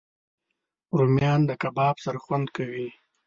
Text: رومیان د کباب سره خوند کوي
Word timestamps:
رومیان 0.97 1.41
د 1.45 1.51
کباب 1.61 1.95
سره 2.05 2.17
خوند 2.23 2.47
کوي 2.55 2.87